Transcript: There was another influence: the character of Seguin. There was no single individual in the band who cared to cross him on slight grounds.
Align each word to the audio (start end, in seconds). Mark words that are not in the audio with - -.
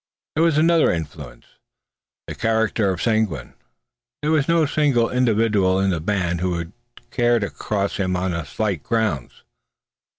There 0.35 0.43
was 0.43 0.57
another 0.57 0.91
influence: 0.91 1.45
the 2.25 2.33
character 2.33 2.89
of 2.89 3.03
Seguin. 3.03 3.53
There 4.23 4.31
was 4.31 4.47
no 4.47 4.65
single 4.65 5.11
individual 5.11 5.79
in 5.79 5.91
the 5.91 5.99
band 6.01 6.41
who 6.41 6.71
cared 7.11 7.41
to 7.43 7.51
cross 7.51 7.97
him 7.97 8.15
on 8.15 8.43
slight 8.47 8.81
grounds. 8.81 9.43